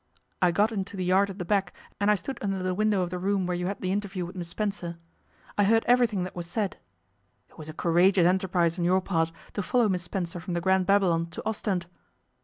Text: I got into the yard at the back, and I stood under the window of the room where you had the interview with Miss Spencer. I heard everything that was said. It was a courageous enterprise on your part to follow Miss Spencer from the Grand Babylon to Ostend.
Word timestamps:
I 0.41 0.49
got 0.51 0.71
into 0.71 0.97
the 0.97 1.05
yard 1.05 1.29
at 1.29 1.37
the 1.37 1.45
back, 1.45 1.73
and 1.99 2.09
I 2.09 2.15
stood 2.15 2.39
under 2.41 2.63
the 2.63 2.73
window 2.73 3.03
of 3.03 3.11
the 3.11 3.19
room 3.19 3.45
where 3.45 3.55
you 3.55 3.67
had 3.67 3.81
the 3.81 3.91
interview 3.91 4.25
with 4.25 4.35
Miss 4.35 4.47
Spencer. 4.47 4.97
I 5.59 5.63
heard 5.63 5.85
everything 5.87 6.23
that 6.23 6.35
was 6.35 6.47
said. 6.47 6.77
It 7.49 7.59
was 7.59 7.69
a 7.69 7.73
courageous 7.73 8.25
enterprise 8.25 8.79
on 8.79 8.83
your 8.83 9.01
part 9.01 9.31
to 9.53 9.61
follow 9.61 9.87
Miss 9.89 10.01
Spencer 10.01 10.39
from 10.39 10.55
the 10.55 10.59
Grand 10.59 10.87
Babylon 10.87 11.27
to 11.27 11.45
Ostend. 11.47 11.85